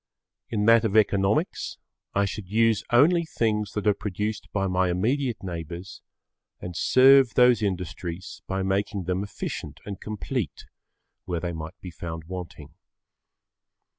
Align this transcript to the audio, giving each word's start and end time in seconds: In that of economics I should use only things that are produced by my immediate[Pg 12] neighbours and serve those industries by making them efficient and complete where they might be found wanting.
In 0.49 0.65
that 0.65 0.83
of 0.83 0.97
economics 0.97 1.77
I 2.15 2.25
should 2.25 2.49
use 2.49 2.83
only 2.91 3.23
things 3.23 3.73
that 3.73 3.85
are 3.85 3.93
produced 3.93 4.51
by 4.51 4.65
my 4.65 4.89
immediate[Pg 4.89 5.41
12] 5.41 5.55
neighbours 5.55 6.01
and 6.59 6.75
serve 6.75 7.35
those 7.35 7.61
industries 7.61 8.41
by 8.47 8.63
making 8.63 9.03
them 9.03 9.23
efficient 9.23 9.79
and 9.85 10.01
complete 10.01 10.65
where 11.25 11.39
they 11.39 11.53
might 11.53 11.79
be 11.81 11.91
found 11.91 12.23
wanting. 12.23 12.73